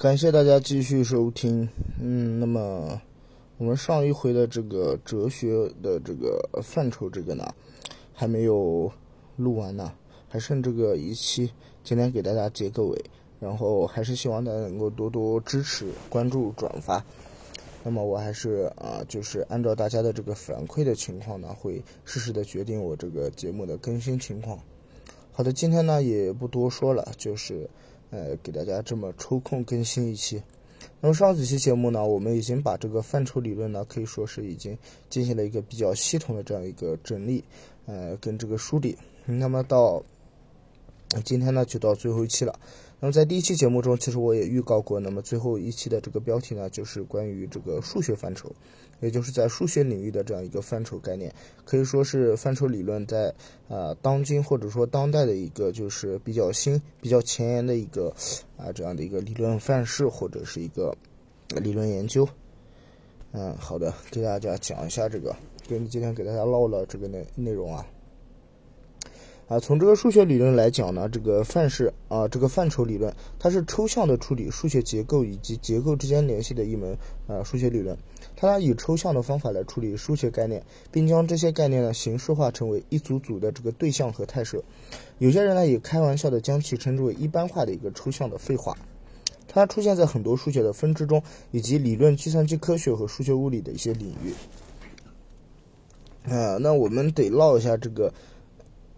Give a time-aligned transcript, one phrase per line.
[0.00, 1.68] 感谢大家继续收听。
[2.00, 3.02] 嗯，那么
[3.58, 7.44] 我们上一回的这个哲学的这个范畴，这个呢
[8.14, 8.90] 还没有
[9.36, 9.92] 录完呢，
[10.26, 11.52] 还剩这个一期，
[11.84, 12.98] 今天给大家结个尾。
[13.40, 17.04] 然后还是希望大家能够多多支持、关注、转发。
[17.84, 24.60] 那么我还是啊，就是按照大家的这个反馈的情况呢，会适时的决定我这个节目的更新情况。
[25.32, 27.68] 好的，今天呢也不多说了，就是
[28.10, 30.42] 呃给大家这么抽空更新一期。
[31.00, 34.76] 那么上几期节目呢，我们已经把这个范畴理论呢，可以说是已经
[35.08, 37.44] 进行了一个比较系统的这样一个整理，
[37.86, 38.96] 呃跟这个梳理。
[39.26, 40.02] 那么到
[41.24, 42.58] 今天呢，就到最后一期了。
[42.98, 48.52] 那么在第一期节目中，其实我也预告过，那么最后一期的这个标题呢，就是关于这个数学范畴，
[49.00, 53.34] 也就是在数学领域的这样一个范畴概念，可以说是范畴理论在
[53.68, 58.14] 啊当今或者说当代的一个就是比较新、比较前沿的一个
[58.56, 60.96] 啊这样的一个理论范式或者是一个
[61.48, 62.28] 理论研究。
[63.32, 65.34] 嗯，好的，给大家讲一下这个，
[65.68, 67.86] 跟今天给大家唠唠这个内内容啊。
[69.50, 77.98] 啊，从这个数学理论来讲呢，这个范式啊，这个范畴理论，它是抽象的处理数学结构以及结构之间联系的一门啊数学理论。
[78.36, 84.62] 它呢以抽象的方法来处理数学概念，并将这些概念呢形式化成为一组组的这个对象和态设。
[85.18, 88.78] 有些人呢也开玩笑的将其称之为一般化的一个抽象的废话。
[89.48, 91.20] 它出现在很多数学的分支中，
[91.50, 94.32] 以及理论计算机科学和数学物理的一些领域。
[96.32, 98.14] 啊，那我们得唠一下这个。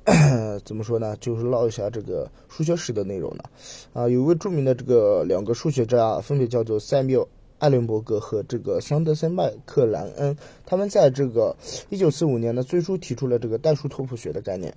[0.65, 1.17] 怎么说呢？
[1.21, 3.45] 就是唠一下这个数学史的内容呢。
[3.93, 7.21] 啊，有位著名的这个两个数学家，分别叫做塞缪·
[7.59, 10.37] 艾伦伯格和这个桑德森·麦克兰恩。
[10.67, 11.57] 他们在这个
[11.91, 14.75] 1945年呢，最初提出了这个代数拓扑学的概念。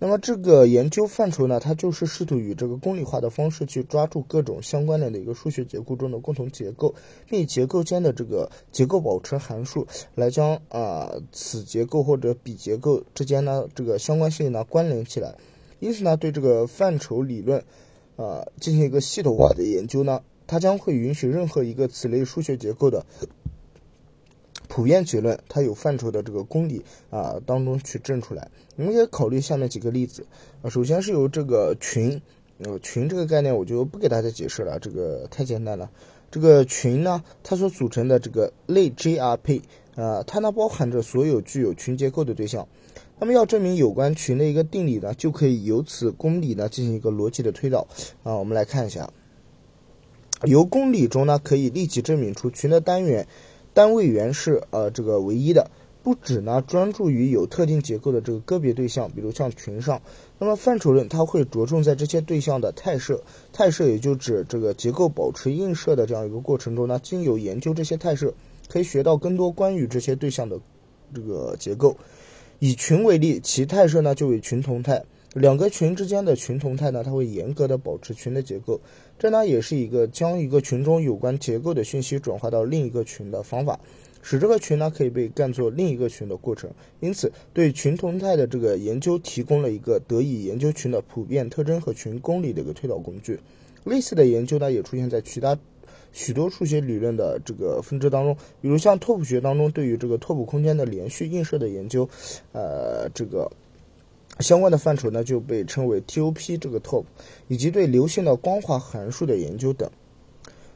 [0.00, 6.94] 那么这个研究范畴呢，它就是试图以这个公理化的方式去抓住各种相关联的一个数学结构中的共同结构，
[7.26, 15.34] 并以结构间的这个结构保持函数来将啊此结构或者彼结构之间呢这个相关性呢关联起来。
[15.80, 17.64] 因此呢，对这个范畴理论
[18.16, 23.04] 啊进行一个系统化的研究呢，它将会允许任何一个此类数学结构的。
[24.78, 28.48] 普遍结论，它有范畴的这个公理啊当中去证出来。
[28.76, 30.24] 你们可以考虑下面几个例子
[30.62, 32.22] 啊，首先是由这个群，
[32.58, 35.90] 呃群这个概念我就不给大家解释了，这个太简单了。
[36.30, 39.62] 这个群呢，它所组成的这个类 GRP
[39.96, 42.68] 啊，它呢包含着所有具有群结构的对象。
[43.18, 47.88] 那么要证明有关群的一个定理呢，就可以由此公理呢进行一个逻辑的推导
[48.22, 48.36] 啊。
[48.36, 49.12] 我们来看一下，
[50.44, 53.26] 由公理中呢可以立即证明出群的单元。
[53.74, 55.70] 单位元是呃这个唯一的，
[56.02, 60.02] 不止呢专注于有特定结构的这个个别对象，比如像群上。
[60.38, 68.34] 那么范畴论它会着重在这些对象的态设，态设也就指这个结构保持映射的这样一个过程中呢，经由研究这些态设，
[68.68, 70.60] 可以学到更多关于这些对象的
[71.14, 71.96] 这个结构。
[72.60, 75.04] 以群为例，其态设呢就为群同态。
[75.34, 78.80] 两个群之间的群同态呢，它会严格的保持群的结构，
[79.18, 83.78] 这呢也是一个将一个群中有关结构的讯息转化到另一个群的方法，
[84.22, 86.70] 使这个群呢可以被干作另一个群的过程。
[87.00, 93.38] 因此，对群同态的这个研究提供了一个得以研究群的普遍特征和群公理的一个推导工具。
[93.84, 95.58] 类似的研究呢也出现在其他
[96.10, 102.08] 许多数学理论的这个分支当中，比如像拓扑学当中对于这个拓扑空间的连续映射的研究，
[102.52, 103.52] 呃，这个。
[104.40, 107.04] 相关的范畴呢就被称为 TOP 这个 top，
[107.48, 109.90] 以及对流性的光滑函数的研究等。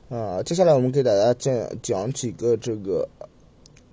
[0.09, 3.09] 啊，接下来我们给大家讲讲几个这个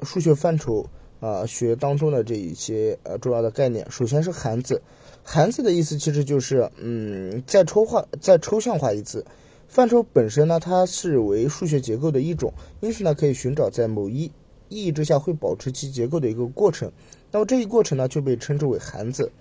[0.04, 0.88] 数学范畴
[1.20, 3.90] 啊学当中的这一些呃重要的概念。
[3.90, 4.82] 首先是函子，
[5.24, 9.26] 函子的意思其实就是嗯再抽化再抽象化一次，
[9.68, 14.32] 范畴本身呢它是为数学结构的一种，因此呢可以寻找在某一
[14.68, 16.92] 意义之下会保持其结构的一个过程。
[17.32, 19.32] 那么这一过程呢就被称之为函子。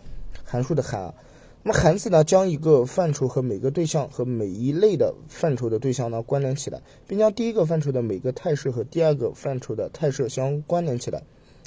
[0.44, 1.14] 函数的函，
[1.62, 11.22] 那么函子呢，将一个范畴和每个对象和每一类的范畴的对象呢关联起来，并将第一个范畴的每个态设和第二个范畴的态设相关联起来。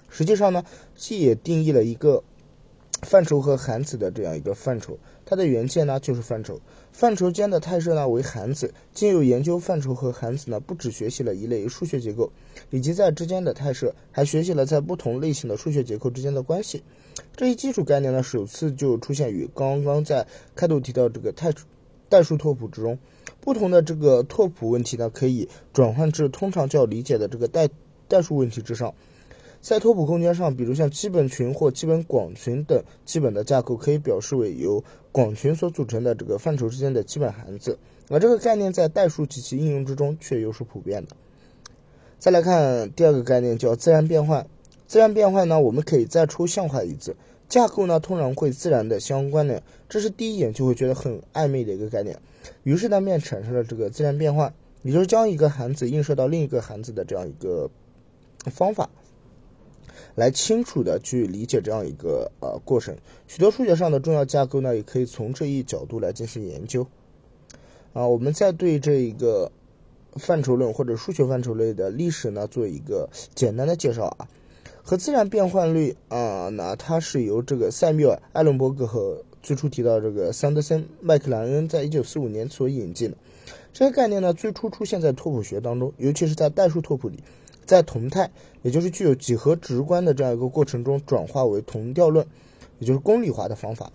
[0.09, 0.63] 实际上呢，
[0.95, 2.23] 既也定义了一个
[3.01, 6.59] 范畴和函子的这样一个范畴，它的原件呢就是范畴。
[6.91, 8.73] 范畴间的态设呢为函子。
[8.93, 12.31] 经由研究范畴和函子呢，不只学习了一类数学结构，
[12.69, 16.83] 以及在之间的态设，还学习了在不同类型的数学结构之间的关系。
[17.35, 21.53] 这一基础概念呢，首次就出现于刚刚在开头提到这个代
[22.09, 22.99] 代数拓扑之中。
[23.39, 27.69] 不同的这个拓扑问题呢，可以转换至通常较理解的这个代
[28.07, 28.93] 代数问题之上。
[29.61, 37.77] 在拓扑空间上，比如像基本群或基本广群等基本的架构，可以表示为由广群所组成的这个范畴之间的基本函子。
[38.09, 41.15] 而这个概念在代数及其应用之中却又是普遍的。
[42.19, 44.47] 再来看第二个概念，叫自然变换。
[44.91, 47.15] 自然变换呢，我们可以再抽象化一次，
[47.47, 52.19] 架构呢通常会自然的相关联，这是第一眼就会觉得很暧昧的一个概念。
[52.63, 57.69] 于是呢，便产生了这个自然变换，也就是将一个函子映射到另一个函子的这样一个
[58.47, 58.89] 方法，
[60.15, 62.97] 来清楚的去理解这样一个呃过程。
[63.27, 66.85] 许多数学上的重要架构呢，也可以从这一角度来进行研究。
[67.93, 69.53] 啊，我们再对这一个
[70.17, 74.27] 范畴论或者数学范畴类的历史呢，做一个简单的介绍啊。
[74.83, 83.17] 和自然变换率啊，那它是由这个塞缪尔·艾伦伯格和最初提到这个桑德森·麦克兰恩在一九四五年所引进的。
[83.73, 87.23] 这个概念呢，最初出现在拓扑学当中，尤其是在代数拓扑里，
[87.65, 88.31] 在同态，
[88.63, 92.25] 也就是具有几何直观的这样一个过程中，转化为同调论，
[92.79, 93.91] 也就是公理化的方法，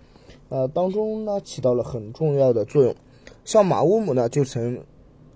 [0.49, 2.94] 呃，当中呢起到了很重要的作用。
[3.44, 4.83] 像马乌姆呢，就曾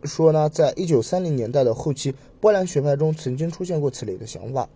[0.05, 4.69] 说呢，在一九三零年代的后期，波兰学派中曾经出现过此类的想法。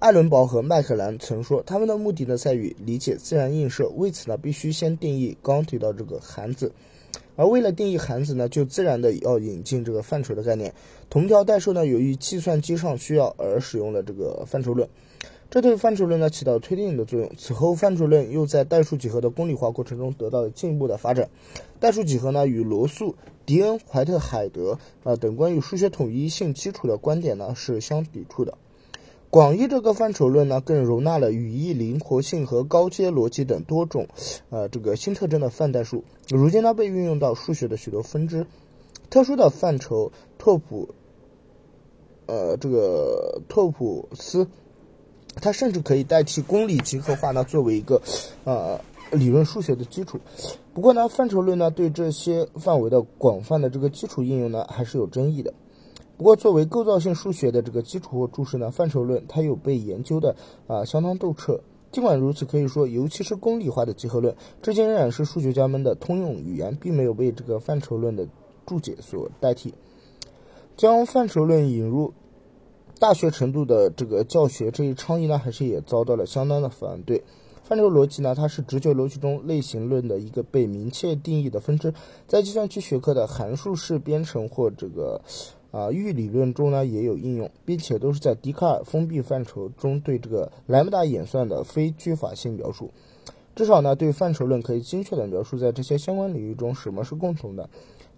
[0.00, 6.72] 艾伦堡和麦克兰曾说，他们的目的呢在于理解自然映射，为此呢必须先定义刚提到这个函子，
[7.36, 10.72] 而为了定义函子呢，就自然的要引进这个范畴的概念。
[11.10, 14.88] 同调代数呢，由于计算机上需要而使用了这个范畴论，
[15.50, 17.30] 这对范畴论呢起到推定的作用。
[17.36, 21.28] 此后，范畴论又在代数几何的公理化过程中得到了进一步的发展。
[21.78, 28.56] 代数几何呢，与罗素、迪恩、怀特海德啊等关于数学统一性基础的观点呢是相抵触的。
[29.30, 34.08] 广义这个范畴论呢，更容纳了语义灵活性和高阶逻辑等多种，
[34.48, 36.02] 呃，这个新特征的泛代数。
[36.28, 38.44] 如今呢，被运用到数学的许多分支。
[39.08, 40.88] 特殊的范畴拓扑，
[42.26, 44.48] 呃，这个拓扑斯，
[45.36, 48.02] 它甚至可以代替公理集合化呢，作为一个
[48.42, 48.80] 呃
[49.12, 50.18] 理论数学的基础。
[50.74, 55.54] 不过呢，范畴论呢，对这些范围的广泛的这个基础应用呢，还是有争议的。
[56.20, 60.36] 不过，作为构造性数学的这个基础或注释呢，范畴论它有被研究的
[60.66, 61.58] 啊相当透彻。
[61.92, 68.28] 尽管如此，可以说，尤其是公理化的集合论，至今仍然是数学家们的通用语言，并没有被这个范畴论的
[68.66, 69.72] 注解所代替。
[70.76, 72.12] 将范畴论引入
[72.98, 77.24] 大学程度的这个教学这一倡议呢，还是也遭到了相当的反对。
[77.64, 81.94] 范畴逻辑呢，它是直觉逻辑中类型论的一个被明确定义的分支，
[82.28, 85.22] 在计算机学科的函数式编程或这个。
[85.70, 92.90] 啊，域理论中呢也有应用，并且都是在笛卡尔封闭范畴中对这个莱姆达演算的非句法性描述。
[93.54, 97.68] 至少呢，对范畴论可以精确的描述在这些相关领域中什么是共同的。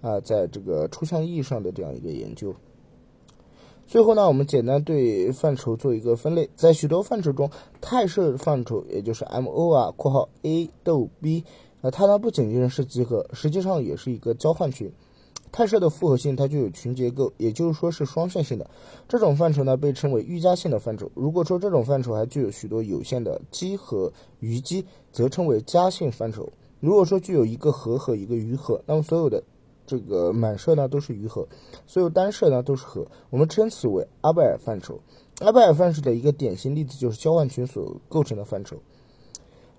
[0.00, 2.52] 啊，在这个抽象意义上的这样一个研究。
[3.86, 7.48] 最后呢，我们简单对范畴做一个分类，在许多范畴中，
[7.80, 11.44] 态设范畴也就是 M O 啊（括号 A 逗 B），
[11.82, 14.90] 啊，它呢不仅仅是集合，实际上也是一个交换群。
[15.52, 18.68] 态射的复合性，它就有群结构，也就是说是双线性的。
[19.06, 21.10] 这种范畴呢，被称为预加性的范畴。
[21.14, 24.10] 如果说这种范畴还具有许多有限的积和
[24.40, 26.50] 余积，则称为加性范畴。
[26.80, 29.42] 如果说具有一个和和一个余和，那么所有的
[29.86, 31.46] 这个满射呢都是余和，
[31.86, 33.06] 所有单射呢都是和。
[33.28, 34.98] 我们称此为阿贝尔范畴。
[35.40, 38.78] 阿贝尔范畴的一个典型例子就是交换群所构成的范畴。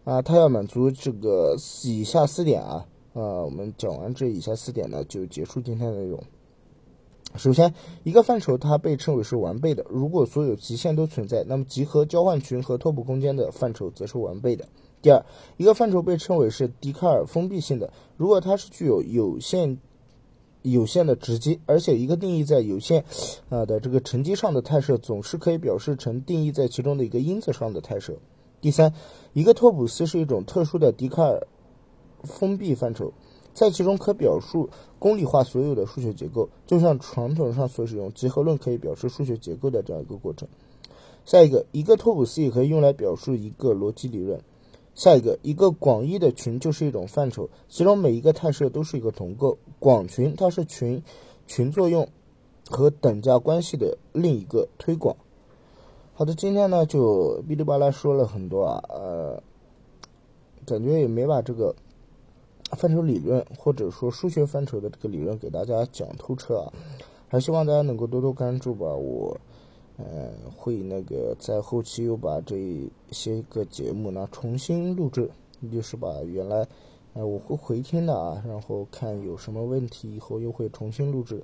[0.04, 2.86] 啊，它要满足这个以下四点啊。
[3.14, 6.24] 呃，我们讲完这以下四点呢，就结束今天的内容。
[7.36, 9.86] 首先，一个范畴它被称为是完备的。
[9.90, 14.68] 如果所有极限都存在，那么集合、交换群和拓扑空间的范畴则是完备的。
[15.02, 15.26] 第二，
[15.58, 17.92] 一个范畴被称为是笛卡尔封闭性的。
[18.18, 19.80] 如果它是具有有限、
[20.62, 23.04] 有限的直积，而且一个定义在有限
[23.50, 28.14] 啊的这个乘积上的态设，总是可以表示成定义在其中的一个因子上的态设。
[28.62, 28.94] 第三，
[29.34, 31.48] 一个拓扑斯是一种特殊的笛卡尔。
[32.24, 33.14] 封闭范畴，
[33.54, 40.48] 在其中可表述公理化所有的数学结构，就像传统上所使用集合论可以表示数学结构的这样一个过程。
[41.26, 44.42] 下一个，一个托普斯也可以用来表述一个逻辑理论。
[44.96, 49.58] 下一个，一个广义的群就是一种范畴，其中每一个态设都是一个同构。
[49.80, 51.04] 广群它是群
[51.48, 52.10] 群作用
[52.70, 55.16] 和等价关系的另一个推广。
[56.14, 59.44] 好的，今天呢就哔哩吧啦说了很多啊，呃，
[60.66, 61.76] 感觉也没把这个。
[62.76, 66.74] 范畴理论或者说数学范畴的这个理论给大家讲透彻啊，
[67.28, 68.88] 还希望大家能够多多关注吧。
[68.88, 69.36] 我，
[69.98, 75.30] 呃，会那个在后期又把这些个节目呢重新录制，
[75.72, 76.68] 就是把原来，
[77.14, 81.44] 呃，我会回听的啊，然后看有什么问题以后又会重新录制，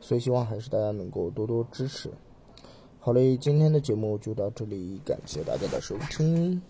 [0.00, 2.10] 所以希望还是大家能够多多支持。
[2.98, 6.60] 好嘞，今天的节目就到这里，感谢大家的收听。